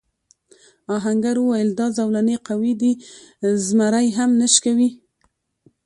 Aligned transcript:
آهنګر 0.95 1.35
وویل 1.39 1.69
دا 1.79 1.87
زولنې 1.97 2.37
قوي 2.47 2.73
دي 2.81 2.91
زمری 3.67 4.07
هم 4.17 4.29
نه 4.41 4.47
شکوي. 4.53 4.89